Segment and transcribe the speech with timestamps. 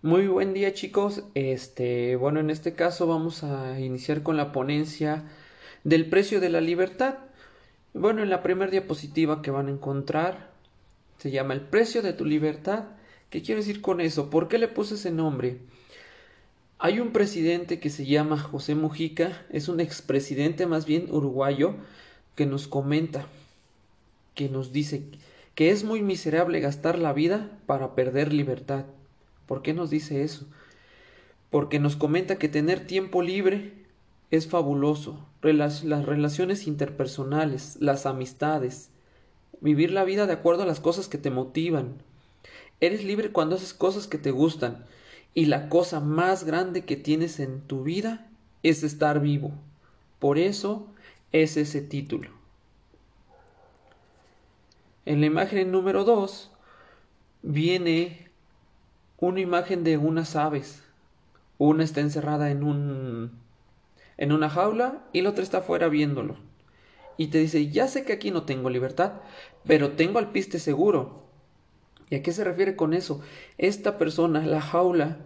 [0.00, 1.24] Muy buen día chicos.
[1.34, 5.24] Este, bueno, en este caso vamos a iniciar con la ponencia
[5.82, 7.16] del precio de la libertad.
[7.94, 10.52] Bueno, en la primera diapositiva que van a encontrar
[11.18, 12.84] se llama el precio de tu libertad.
[13.28, 14.30] ¿Qué quiero decir con eso?
[14.30, 15.58] ¿Por qué le puse ese nombre?
[16.78, 21.74] Hay un presidente que se llama José Mujica, es un expresidente más bien uruguayo,
[22.36, 23.26] que nos comenta,
[24.36, 25.02] que nos dice
[25.56, 28.84] que es muy miserable gastar la vida para perder libertad.
[29.48, 30.46] ¿Por qué nos dice eso?
[31.50, 33.72] Porque nos comenta que tener tiempo libre
[34.30, 35.26] es fabuloso.
[35.40, 38.90] las relaciones interpersonales, las amistades,
[39.60, 41.94] vivir la vida de acuerdo a las cosas que te motivan.
[42.80, 44.84] Eres libre cuando haces cosas que te gustan.
[45.32, 48.28] Y la cosa más grande que tienes en tu vida
[48.62, 49.52] es estar vivo.
[50.18, 50.88] Por eso
[51.32, 52.30] es ese título.
[55.06, 56.50] En la imagen número 2
[57.42, 58.27] viene
[59.18, 60.82] una imagen de unas aves.
[61.58, 63.48] Una está encerrada en un
[64.16, 66.36] en una jaula y la otra está afuera viéndolo.
[67.16, 69.14] Y te dice, ya sé que aquí no tengo libertad,
[69.64, 71.24] pero tengo al piste seguro.
[72.10, 73.20] ¿Y a qué se refiere con eso?
[73.58, 75.18] Esta persona, la jaula,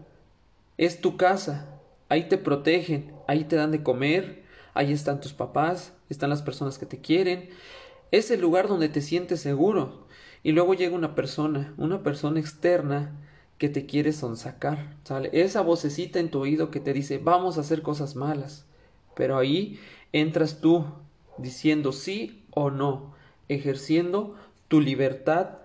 [0.79, 1.81] es tu casa.
[2.09, 4.43] Ahí te protegen, ahí te dan de comer,
[4.75, 7.51] ahí están tus papás, están las personas que te quieren.
[8.11, 10.07] Es el lugar donde te sientes seguro.
[10.43, 13.13] Y luego llega una persona, una persona externa,
[13.63, 15.31] que te quiere sonsacar, ¿sale?
[15.33, 18.67] Esa vocecita en tu oído que te dice, vamos a hacer cosas malas.
[19.15, 19.79] Pero ahí
[20.13, 20.85] entras tú
[21.39, 23.15] diciendo sí o no,
[23.49, 24.35] ejerciendo
[24.67, 25.59] tu libertad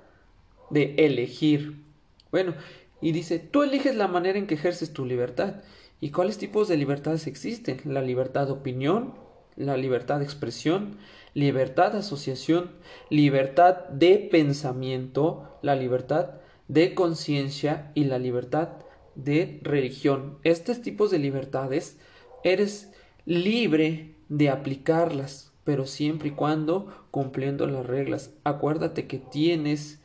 [0.70, 1.82] de elegir.
[2.30, 2.54] Bueno,
[3.02, 5.64] y dice, tú eliges la manera en que ejerces tu libertad.
[6.00, 7.82] ¿Y cuáles tipos de libertades existen?
[7.84, 9.16] La libertad de opinión,
[9.56, 11.00] la libertad de expresión,
[11.34, 12.74] libertad de asociación,
[13.10, 16.34] libertad de pensamiento, la libertad
[16.68, 18.70] de conciencia y la libertad
[19.16, 20.38] de religión.
[20.44, 21.98] Estos tipos de libertades
[22.44, 22.92] eres
[23.26, 28.32] libre de aplicarlas, pero siempre y cuando cumpliendo las reglas.
[28.44, 30.00] Acuérdate que tienes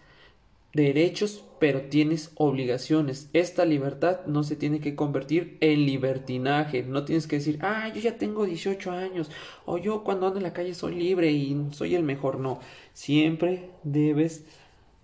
[0.73, 3.29] derechos, pero tienes obligaciones.
[3.33, 6.83] Esta libertad no se tiene que convertir en libertinaje.
[6.83, 9.31] No tienes que decir, ah, yo ya tengo 18 años,
[9.67, 12.41] o yo cuando ando en la calle soy libre y soy el mejor.
[12.41, 12.61] No,
[12.93, 14.45] siempre debes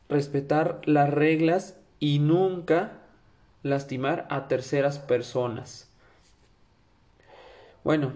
[0.08, 3.00] respetar las reglas y nunca
[3.62, 5.88] lastimar a terceras personas.
[7.84, 8.12] Bueno,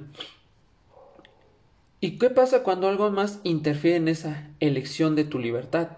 [2.01, 5.91] ¿y qué pasa cuando algo más interfiere en esa elección de tu libertad?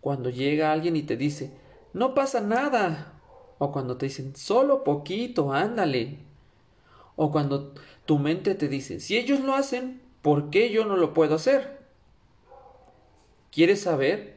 [0.00, 1.52] Cuando llega alguien y te dice,
[1.92, 3.12] no pasa nada.
[3.58, 6.18] O cuando te dicen, solo poquito, ándale.
[7.16, 7.72] O cuando
[8.04, 11.78] tu mente te dice, si ellos lo hacen, ¿por qué yo no lo puedo hacer?
[13.50, 14.33] ¿Quieres saber?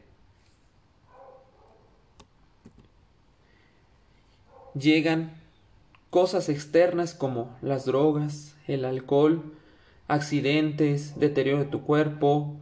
[4.79, 5.41] Llegan
[6.09, 9.53] cosas externas como las drogas, el alcohol,
[10.07, 12.55] accidentes, deterioro de tu cuerpo,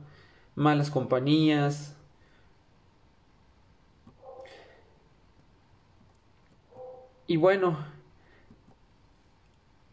[0.55, 1.95] malas compañías.
[7.27, 7.77] Y bueno,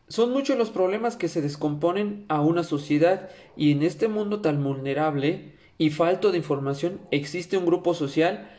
[0.09, 4.63] son muchos los problemas que se descomponen a una sociedad y en este mundo tan
[4.63, 8.51] vulnerable y falto de información existe un grupo social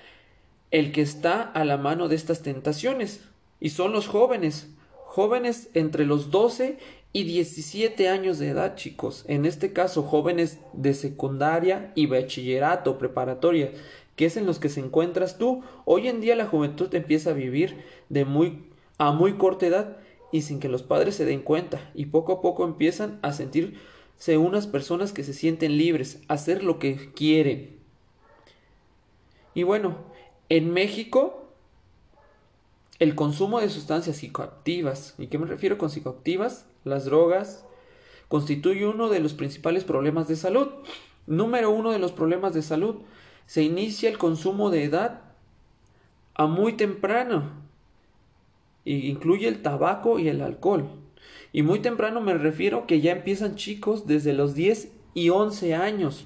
[0.72, 3.30] el que está a la mano de estas tentaciones
[3.63, 4.68] y son los jóvenes,
[5.06, 6.79] jóvenes entre los 12
[7.13, 9.24] y 17 años de edad, chicos.
[9.29, 13.72] En este caso, jóvenes de secundaria y bachillerato, preparatoria,
[14.18, 15.63] que es en los que se encuentras tú.
[15.85, 18.66] Hoy en día la juventud empieza a vivir de muy
[18.97, 19.97] a muy corta edad
[20.34, 24.38] y sin que los padres se den cuenta y poco a poco empiezan a sentirse
[24.38, 27.78] unas personas que se sienten libres, hacer lo que quieren.
[29.53, 30.00] Y bueno,
[30.50, 31.42] en México
[33.03, 35.15] el consumo de sustancias psicoactivas.
[35.17, 36.65] ¿Y qué me refiero con psicoactivas?
[36.85, 37.65] Las drogas
[38.29, 40.69] constituye uno de los principales problemas de salud.
[41.27, 42.95] Número uno de los problemas de salud.
[43.45, 45.19] Se inicia el consumo de edad
[46.33, 47.51] a muy temprano.
[48.85, 50.88] Y incluye el tabaco y el alcohol.
[51.51, 56.25] Y muy temprano me refiero que ya empiezan chicos desde los 10 y 11 años.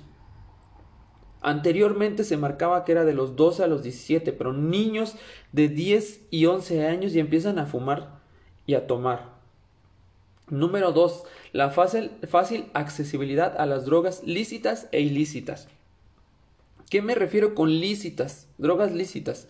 [1.47, 5.15] Anteriormente se marcaba que era de los 12 a los 17, pero niños
[5.53, 8.19] de 10 y 11 años ya empiezan a fumar
[8.65, 9.29] y a tomar.
[10.49, 11.23] Número 2.
[11.53, 15.69] La fácil, accesibilidad a las drogas lícitas e ilícitas.
[16.89, 18.49] ¿Qué me refiero con lícitas?
[18.57, 19.47] Drogas lícitas.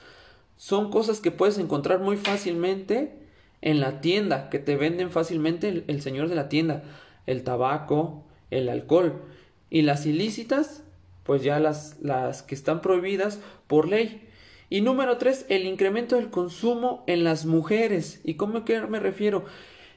[0.56, 3.18] Son cosas que puedes encontrar muy fácilmente
[3.62, 6.84] en la tienda, que te venden fácilmente el señor de la tienda.
[7.26, 9.24] El tabaco, el alcohol.
[9.72, 10.84] Y las ilícitas
[11.28, 14.28] pues ya las, las que están prohibidas por ley.
[14.70, 18.22] Y número tres, el incremento del consumo en las mujeres.
[18.24, 19.46] ¿Y cómo que me refiero?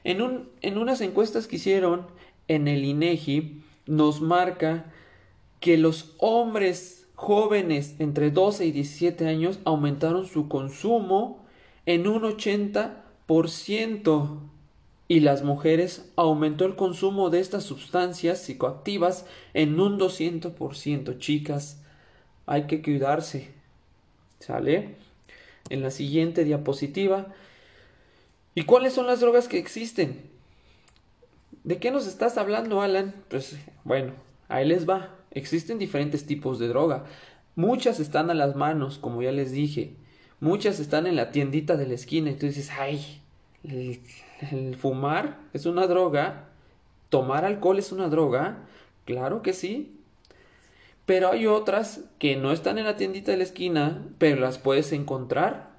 [0.03, 2.05] En, un, en unas encuestas que hicieron
[2.47, 4.91] en el INEGI, nos marca
[5.61, 11.45] que los hombres jóvenes entre 12 y 17 años aumentaron su consumo
[11.85, 14.39] en un 80%
[15.11, 21.19] y las mujeres aumentó el consumo de estas sustancias psicoactivas en un 200%.
[21.19, 21.81] Chicas,
[22.45, 23.49] hay que cuidarse.
[24.39, 24.95] ¿Sale?
[25.69, 27.27] En la siguiente diapositiva.
[28.55, 30.29] ¿Y cuáles son las drogas que existen?
[31.65, 33.13] ¿De qué nos estás hablando, Alan?
[33.27, 34.13] Pues bueno,
[34.47, 35.13] ahí les va.
[35.31, 37.03] Existen diferentes tipos de droga.
[37.57, 39.93] Muchas están a las manos, como ya les dije.
[40.39, 43.21] Muchas están en la tiendita de la esquina y tú dices, ay,
[44.51, 46.49] el, fumar es una droga,
[47.09, 48.59] tomar alcohol es una droga,
[49.05, 49.97] claro que sí.
[51.05, 54.91] Pero hay otras que no están en la tiendita de la esquina, pero las puedes
[54.93, 55.71] encontrar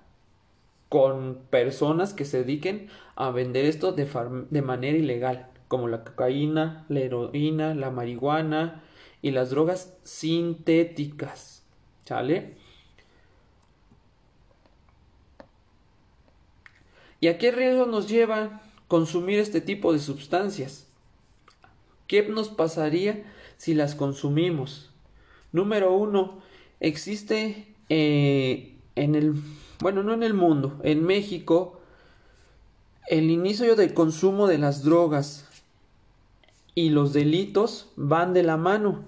[0.89, 4.07] con personas que se dediquen a vender esto de,
[4.51, 8.83] de manera ilegal, como la cocaína, la heroína, la marihuana
[9.23, 11.65] y las drogas sintéticas.
[12.05, 12.57] ¿Sale?
[17.23, 20.89] ¿Y a qué riesgo nos lleva consumir este tipo de sustancias?
[22.09, 23.23] ¿Qué nos pasaría
[23.57, 24.91] si las consumimos?
[25.53, 26.43] Número uno,
[26.81, 29.35] existe eh, en el,
[29.79, 31.81] bueno, no en el mundo, en México,
[33.07, 35.49] el inicio del consumo de las drogas
[36.75, 39.05] y los delitos van de la mano.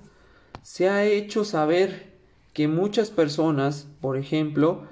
[0.63, 2.13] Se ha hecho saber
[2.53, 4.87] que muchas personas, por ejemplo,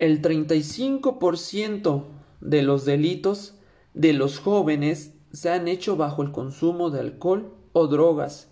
[0.00, 2.04] el 35%
[2.40, 3.54] de los delitos
[3.94, 8.50] de los jóvenes se han hecho bajo el consumo de alcohol o drogas.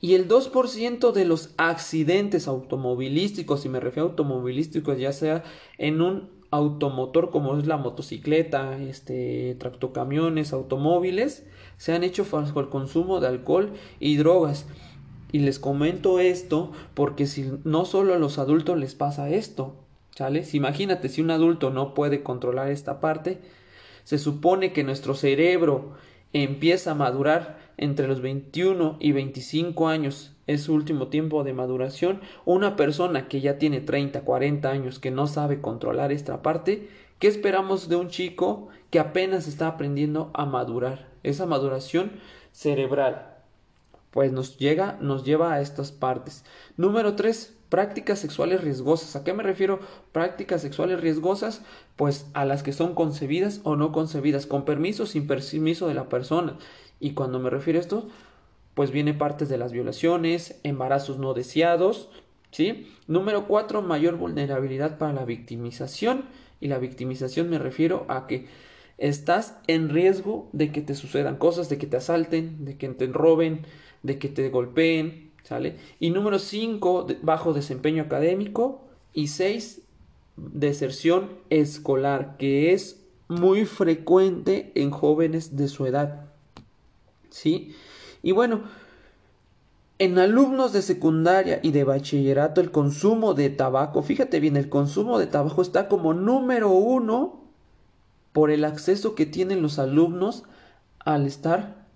[0.00, 5.44] Y el 2% de los accidentes automovilísticos, y me refiero a automovilísticos, ya sea
[5.78, 11.46] en un automotor como es la motocicleta, este, tractocamiones, automóviles,
[11.76, 14.66] se han hecho bajo el consumo de alcohol y drogas.
[15.30, 19.82] Y les comento esto porque si no solo a los adultos les pasa esto,
[20.52, 23.40] Imagínate si un adulto no puede controlar esta parte,
[24.04, 25.94] se supone que nuestro cerebro
[26.32, 32.20] empieza a madurar entre los 21 y 25 años, es su último tiempo de maduración.
[32.44, 36.88] Una persona que ya tiene 30, 40 años que no sabe controlar esta parte,
[37.18, 41.08] ¿qué esperamos de un chico que apenas está aprendiendo a madurar?
[41.22, 42.12] Esa maduración
[42.50, 43.28] cerebral.
[44.10, 46.44] Pues nos llega, nos lleva a estas partes.
[46.76, 49.16] Número 3, prácticas sexuales riesgosas.
[49.16, 49.80] ¿A qué me refiero
[50.12, 51.62] prácticas sexuales riesgosas?
[51.96, 55.94] Pues a las que son concebidas o no concebidas, con permiso o sin permiso de
[55.94, 56.58] la persona.
[57.00, 58.08] Y cuando me refiero a esto,
[58.74, 62.10] pues viene partes de las violaciones, embarazos no deseados,
[62.50, 62.92] ¿sí?
[63.06, 66.26] Número cuatro, mayor vulnerabilidad para la victimización.
[66.60, 68.48] Y la victimización me refiero a que
[68.98, 73.06] estás en riesgo de que te sucedan cosas, de que te asalten, de que te
[73.06, 73.64] roben,
[74.02, 75.76] de que te golpeen, ¿sale?
[76.00, 78.82] Y número 5, bajo desempeño académico.
[79.12, 79.82] Y 6,
[80.36, 86.26] deserción escolar, que es muy frecuente en jóvenes de su edad.
[87.30, 87.74] ¿Sí?
[88.22, 88.62] Y bueno,
[89.98, 95.18] en alumnos de secundaria y de bachillerato el consumo de tabaco, fíjate bien, el consumo
[95.18, 97.40] de tabaco está como número uno
[98.32, 100.44] por el acceso que tienen los alumnos
[100.98, 101.86] al estar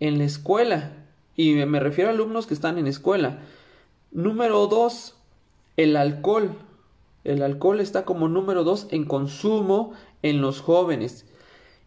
[0.00, 1.01] en la escuela.
[1.36, 3.40] Y me refiero a alumnos que están en escuela.
[4.10, 5.16] Número dos,
[5.76, 6.56] el alcohol.
[7.24, 11.26] El alcohol está como número dos en consumo en los jóvenes.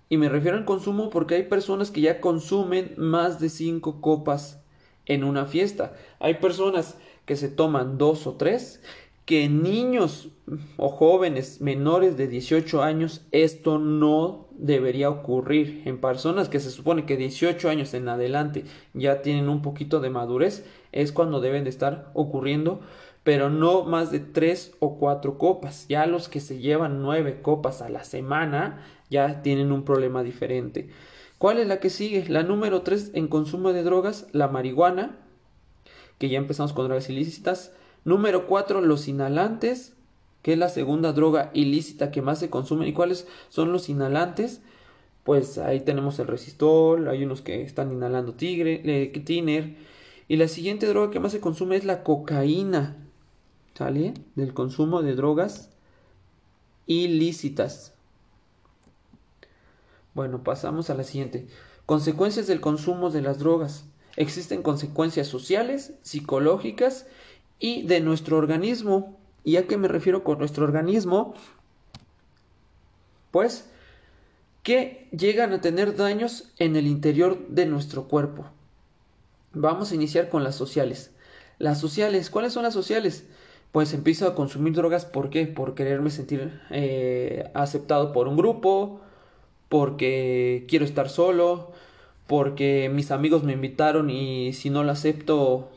[0.09, 4.61] Y me refiero al consumo porque hay personas que ya consumen más de cinco copas
[5.05, 5.93] en una fiesta.
[6.19, 8.81] Hay personas que se toman dos o tres
[9.25, 10.29] que niños
[10.77, 17.05] o jóvenes menores de 18 años esto no debería ocurrir en personas que se supone
[17.05, 21.69] que 18 años en adelante ya tienen un poquito de madurez es cuando deben de
[21.69, 22.81] estar ocurriendo
[23.23, 25.87] pero no más de 3 o 4 copas.
[25.89, 30.89] Ya los que se llevan 9 copas a la semana ya tienen un problema diferente.
[31.39, 32.29] ¿cuál es la que sigue?
[32.29, 35.17] la número 3 en consumo de drogas la marihuana
[36.17, 37.71] que ya empezamos con drogas ilícitas.
[38.03, 39.94] Número 4, los inhalantes,
[40.45, 42.87] que es la segunda droga ilícita que más se consume.
[42.87, 44.61] ¿Y cuáles son los inhalantes?
[45.23, 49.75] Pues ahí tenemos el resistol, hay unos que están inhalando tigre, eh, tiner.
[50.27, 52.95] Y la siguiente droga que más se consume es la cocaína.
[53.73, 54.13] ¿Sale?
[54.35, 55.71] Del consumo de drogas
[56.85, 57.95] ilícitas.
[60.13, 61.47] Bueno, pasamos a la siguiente.
[61.87, 63.85] Consecuencias del consumo de las drogas.
[64.15, 67.07] Existen consecuencias sociales, psicológicas
[67.57, 69.24] y de nuestro organismo.
[69.45, 71.35] ¿Y a qué me refiero con nuestro organismo?
[73.29, 73.69] Pues
[74.63, 78.47] que llegan a tener daños en el interior de nuestro cuerpo.
[79.53, 81.11] Vamos a iniciar con las sociales.
[81.59, 83.27] Las sociales, ¿cuáles son las sociales?
[83.71, 85.45] Pues empiezo a consumir drogas, ¿por qué?
[85.45, 88.99] Por quererme sentir eh, aceptado por un grupo,
[89.69, 91.71] porque quiero estar solo,
[92.25, 95.69] porque mis amigos me invitaron y si no lo acepto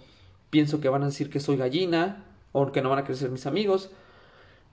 [0.48, 3.46] pienso que van a decir que soy gallina o que no van a crecer mis
[3.46, 3.90] amigos.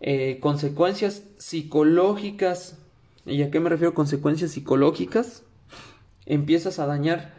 [0.01, 2.77] Eh, consecuencias psicológicas.
[3.25, 5.43] ¿Y a qué me refiero consecuencias psicológicas?
[6.25, 7.33] Empiezas a dañar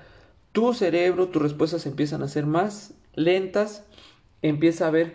[0.52, 3.84] tu cerebro, tus respuestas empiezan a ser más lentas,
[4.42, 5.14] empieza a haber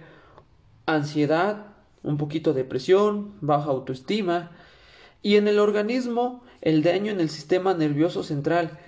[0.86, 1.68] ansiedad,
[2.04, 4.51] un poquito de depresión, baja autoestima
[5.22, 8.80] y en el organismo el daño en el sistema nervioso central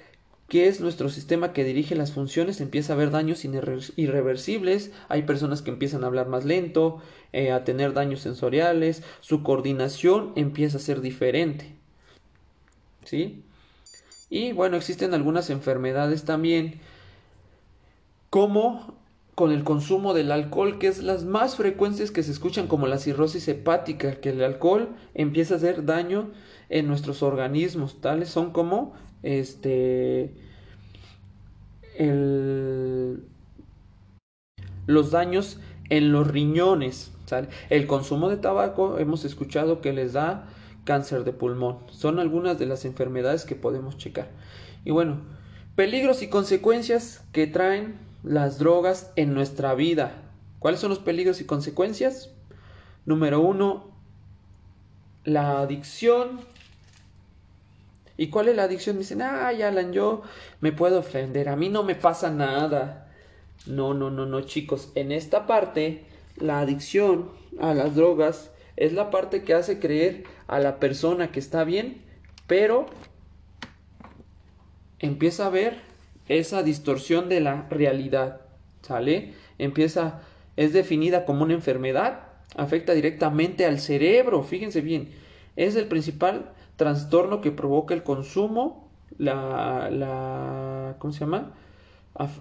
[0.47, 5.61] que es nuestro sistema que dirige las funciones, empieza a haber daños irreversibles, hay personas
[5.61, 10.81] que empiezan a hablar más lento, eh, a tener daños sensoriales, su coordinación empieza a
[10.81, 11.75] ser diferente.
[13.05, 13.43] ¿Sí?
[14.29, 16.79] Y bueno, existen algunas enfermedades también,
[18.29, 18.95] como
[19.35, 22.99] con el consumo del alcohol, que es las más frecuentes que se escuchan como la
[22.99, 26.31] cirrosis hepática, que el alcohol empieza a hacer daño
[26.69, 30.33] en nuestros organismos, tales son como este
[31.97, 33.23] el,
[34.85, 37.11] los daños en los riñones.
[37.69, 40.47] El consumo de tabaco hemos escuchado que les da
[40.83, 41.79] cáncer de pulmón.
[41.89, 44.29] Son algunas de las enfermedades que podemos checar.
[44.85, 45.21] Y bueno,
[45.75, 50.11] peligros y consecuencias que traen las drogas en nuestra vida.
[50.59, 52.31] ¿Cuáles son los peligros y consecuencias?
[53.05, 53.91] Número uno,
[55.23, 56.41] la adicción
[58.17, 58.95] ¿Y cuál es la adicción?
[58.95, 60.21] Me dicen, ay, Alan, yo
[60.61, 63.11] me puedo ofender, a mí no me pasa nada.
[63.65, 64.91] No, no, no, no, chicos.
[64.95, 66.03] En esta parte,
[66.37, 71.39] la adicción a las drogas es la parte que hace creer a la persona que
[71.39, 72.01] está bien,
[72.47, 72.85] pero
[74.99, 75.81] empieza a ver
[76.27, 78.41] esa distorsión de la realidad,
[78.81, 79.33] ¿sale?
[79.57, 80.21] Empieza,
[80.55, 85.11] es definida como una enfermedad, afecta directamente al cerebro, fíjense bien,
[85.55, 91.53] es el principal trastorno que provoca el consumo, la, la ¿cómo se llama?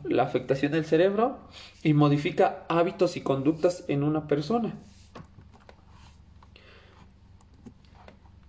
[0.04, 1.38] la afectación del cerebro
[1.82, 4.74] y modifica hábitos y conductas en una persona.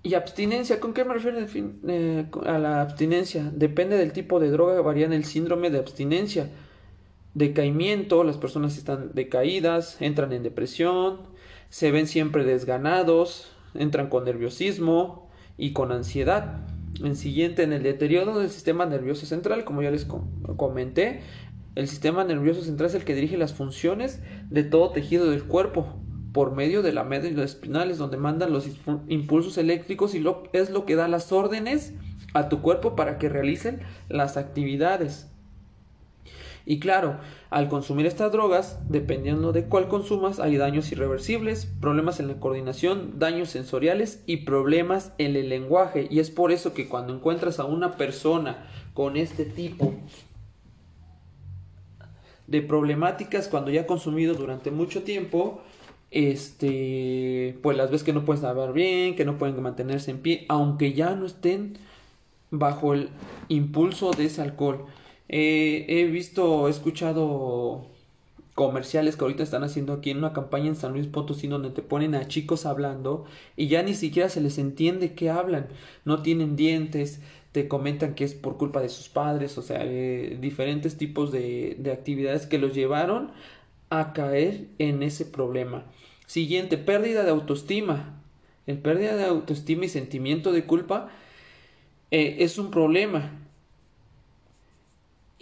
[0.05, 1.39] Y abstinencia, ¿con qué me refiero
[1.87, 3.49] eh, a la abstinencia?
[3.53, 6.49] Depende del tipo de droga, varía en el síndrome de abstinencia.
[7.35, 11.21] Decaimiento, las personas están decaídas, entran en depresión,
[11.69, 15.22] se ven siempre desganados, entran con nerviosismo,
[15.57, 16.62] y con ansiedad.
[17.03, 20.05] En siguiente, en el deterioro del sistema nervioso central, como ya les
[20.57, 21.22] comenté,
[21.75, 26.00] el sistema nervioso central es el que dirige las funciones de todo tejido del cuerpo
[26.31, 28.67] por medio de la médula espinal, es donde mandan los
[29.07, 31.93] impulsos eléctricos y lo, es lo que da las órdenes
[32.33, 35.32] a tu cuerpo para que realicen las actividades.
[36.65, 37.17] Y claro,
[37.50, 43.20] al consumir estas drogas, dependiendo de cuál consumas, hay daños irreversibles, problemas en la coordinación,
[43.20, 46.08] daños sensoriales y problemas en el lenguaje.
[46.10, 49.93] Y es por eso que cuando encuentras a una persona con este tipo
[52.48, 55.62] de problemáticas, cuando ya ha consumido durante mucho tiempo,
[56.12, 60.46] este, pues las ves que no pueden hablar bien, que no pueden mantenerse en pie,
[60.48, 61.77] aunque ya no estén
[62.51, 63.10] bajo el
[63.50, 64.86] impulso de ese alcohol.
[65.29, 67.87] Eh, he visto, he escuchado
[68.55, 71.81] comerciales que ahorita están haciendo aquí en una campaña en San Luis Potosí donde te
[71.81, 73.25] ponen a chicos hablando
[73.57, 75.67] y ya ni siquiera se les entiende qué hablan,
[76.05, 77.19] no tienen dientes,
[77.51, 81.77] te comentan que es por culpa de sus padres, o sea, eh, diferentes tipos de,
[81.79, 83.31] de actividades que los llevaron
[83.89, 85.85] a caer en ese problema.
[86.25, 88.19] Siguiente, pérdida de autoestima.
[88.65, 91.09] El pérdida de autoestima y sentimiento de culpa
[92.11, 93.42] eh, es un problema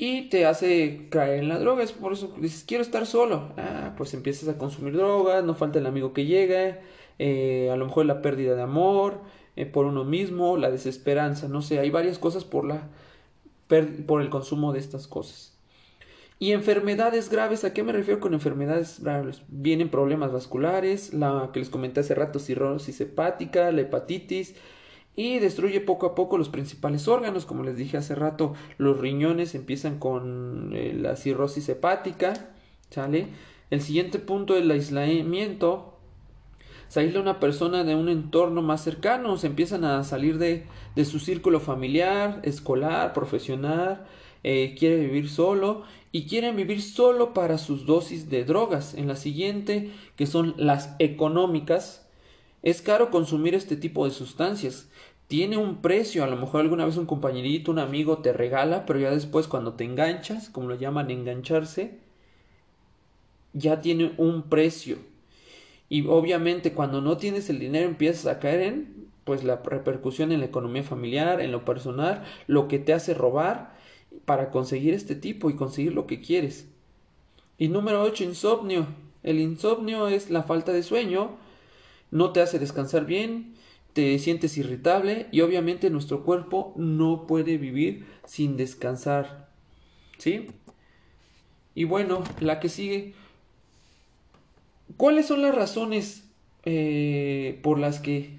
[0.02, 1.84] y te hace caer en la droga.
[1.84, 3.54] Es por eso dices, quiero estar solo.
[3.56, 6.80] Ah, pues empiezas a consumir drogas, no falta el amigo que llega,
[7.20, 9.20] eh, a lo mejor la pérdida de amor
[9.56, 12.88] eh, por uno mismo, la desesperanza, no sé, hay varias cosas por, la,
[14.08, 15.56] por el consumo de estas cosas.
[16.40, 19.44] Y enfermedades graves, ¿a qué me refiero con enfermedades graves?
[19.50, 24.56] Vienen problemas vasculares, la que les comenté hace rato, cirrosis hepática, la hepatitis,
[25.16, 29.56] y destruye poco a poco los principales órganos, como les dije hace rato, los riñones
[29.56, 32.52] empiezan con eh, la cirrosis hepática,
[32.90, 33.28] ¿sale?
[33.70, 35.98] El siguiente punto es el aislamiento.
[36.88, 40.66] Se aísla una persona de un entorno más cercano, se empiezan a salir de,
[40.96, 44.06] de su círculo familiar, escolar, profesional,
[44.44, 48.94] eh, quiere vivir solo y quieren vivir solo para sus dosis de drogas.
[48.94, 52.01] En la siguiente, que son las económicas,
[52.64, 54.90] es caro consumir este tipo de sustancias.
[55.28, 59.00] Tiene un precio, a lo mejor alguna vez un compañerito, un amigo te regala, pero
[59.00, 62.00] ya después cuando te enganchas, como lo llaman engancharse,
[63.54, 64.98] ya tiene un precio.
[65.90, 70.40] Y obviamente cuando no tienes el dinero empiezas a caer en pues la repercusión en
[70.40, 73.76] la economía familiar, en lo personal, lo que te hace robar
[74.26, 76.68] para conseguir este tipo y conseguir lo que quieres.
[77.58, 78.88] Y número 8, insomnio.
[79.24, 81.38] El insomnio es la falta de sueño,
[82.12, 83.56] no te hace descansar bien,
[83.94, 89.50] te sientes irritable y obviamente nuestro cuerpo no puede vivir sin descansar.
[90.18, 90.48] ¿Sí?
[91.74, 93.14] Y bueno, la que sigue.
[94.98, 96.26] ¿Cuáles son las razones
[96.64, 98.38] eh, por las que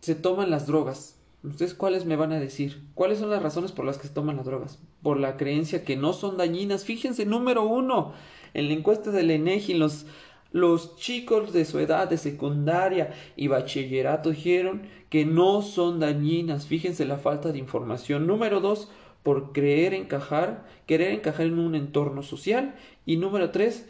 [0.00, 1.16] se toman las drogas?
[1.42, 2.82] ¿Ustedes cuáles me van a decir?
[2.94, 4.78] ¿Cuáles son las razones por las que se toman las drogas?
[5.02, 6.84] Por la creencia que no son dañinas.
[6.84, 8.12] Fíjense, número uno,
[8.52, 10.06] en la encuesta del ENEGI, los,
[10.52, 16.66] los chicos de su edad de secundaria y bachillerato dijeron que no son dañinas.
[16.66, 18.26] Fíjense la falta de información.
[18.26, 18.90] Número dos,
[19.22, 22.74] por creer encajar, querer encajar en un entorno social.
[23.06, 23.88] Y número tres,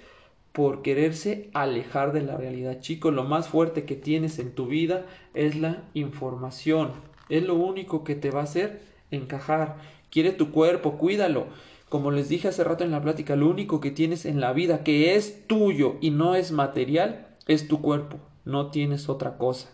[0.53, 2.81] por quererse alejar de la realidad.
[2.81, 6.91] Chicos, lo más fuerte que tienes en tu vida es la información.
[7.29, 9.77] Es lo único que te va a hacer encajar.
[10.11, 11.47] Quiere tu cuerpo, cuídalo.
[11.91, 14.83] Como les dije hace rato en la plática, lo único que tienes en la vida
[14.83, 18.17] que es tuyo y no es material es tu cuerpo.
[18.47, 19.69] No tienes otra cosa.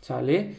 [0.00, 0.56] ¿Sale?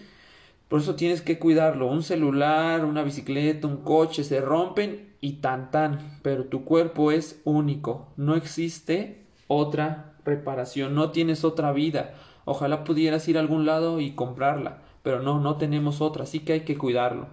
[0.68, 1.88] Por eso tienes que cuidarlo.
[1.88, 6.20] Un celular, una bicicleta, un coche se rompen y tan tan.
[6.22, 8.10] Pero tu cuerpo es único.
[8.18, 10.94] No existe otra reparación.
[10.94, 12.14] No tienes otra vida.
[12.46, 16.54] Ojalá pudieras ir a algún lado y comprarla pero no, no tenemos otra, así que
[16.54, 17.28] hay que cuidarlo.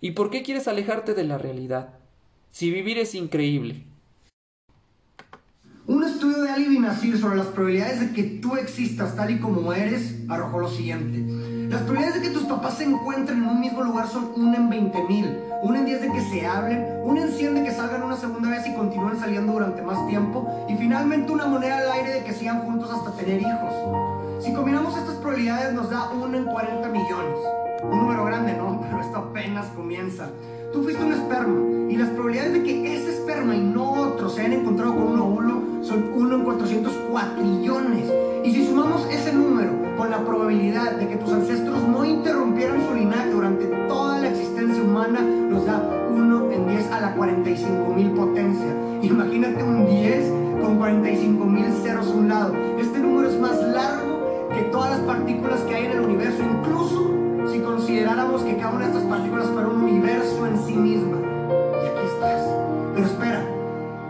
[0.00, 1.94] ¿Y por qué quieres alejarte de la realidad?
[2.56, 3.84] Si vivir es increíble.
[5.86, 9.74] Un estudio de Ali Nasir sobre las probabilidades de que tú existas tal y como
[9.74, 11.18] eres arrojó lo siguiente.
[11.68, 14.70] Las probabilidades de que tus papás se encuentren en un mismo lugar son 1 en
[14.70, 18.02] 20 mil, 1 en 10 de que se hablen, 1 en 100 de que salgan
[18.02, 22.10] una segunda vez y continúen saliendo durante más tiempo, y finalmente una moneda al aire
[22.14, 24.42] de que sigan juntos hasta tener hijos.
[24.42, 27.38] Si combinamos estas probabilidades nos da 1 en 40 millones.
[27.82, 28.80] Un número grande, ¿no?
[28.90, 30.30] Pero esto apenas comienza.
[30.72, 34.40] Tú fuiste un esperma y las probabilidades de que ese esperma y no otro se
[34.40, 38.12] hayan encontrado con un óvulo son 1 en 404 trillones.
[38.44, 42.94] Y si sumamos ese número con la probabilidad de que tus ancestros no interrumpieran su
[42.94, 48.10] linaje durante toda la existencia humana, nos da 1 en 10 a la 45 mil
[48.10, 48.74] potencia.
[49.02, 52.54] Imagínate un 10 con 45 mil ceros a un lado.
[52.78, 57.15] Este número es más largo que todas las partículas que hay en el universo, incluso
[57.56, 61.16] si consideráramos que cada una de estas partículas fuera un universo en sí misma.
[61.82, 62.42] Y aquí estás.
[62.94, 63.42] Pero espera,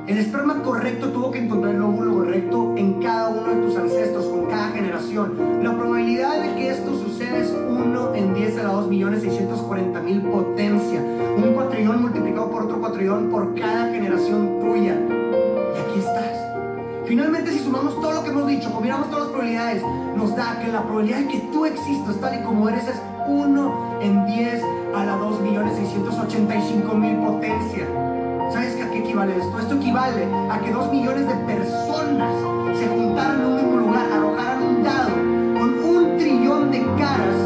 [0.08, 4.26] el esperma correcto tuvo que encontrar el óvulo correcto en cada uno de tus ancestros,
[4.26, 5.62] con cada generación.
[5.62, 10.00] La probabilidad de que esto suceda es 1 en 10 a la 2 millones 640
[10.00, 11.00] mil potencia.
[11.36, 14.96] Un cuatrillón multiplicado por otro cuatrillón por cada generación tuya.
[14.96, 16.36] Y aquí estás.
[17.06, 19.82] Finalmente, si sumamos todo lo que hemos dicho, combinamos todas las probabilidades,
[20.16, 22.96] nos da que la probabilidad de que tú existas tal y como eres es
[23.28, 24.62] uno en 10
[24.94, 25.40] a la 2
[27.16, 27.86] potencia.
[28.52, 29.58] ¿Sabes a qué equivale esto?
[29.58, 32.32] Esto equivale a que 2 millones de personas
[32.78, 35.10] se juntaran en un mismo lugar, arrojaran un dado
[35.58, 37.36] con un trillón de caras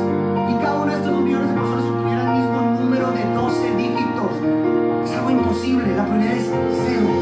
[0.50, 3.76] y cada uno de estos 2 millones de personas obtuviera el mismo número de 12
[3.76, 4.32] dígitos.
[5.04, 6.50] Es algo imposible, la probabilidad es
[6.86, 7.19] cero.